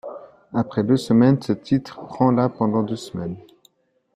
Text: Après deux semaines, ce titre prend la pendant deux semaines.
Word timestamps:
Après 0.55 0.83
deux 0.83 0.97
semaines, 0.97 1.39
ce 1.43 1.53
titre 1.53 2.03
prend 2.07 2.31
la 2.31 2.49
pendant 2.49 2.81
deux 2.81 2.95
semaines. 2.95 3.37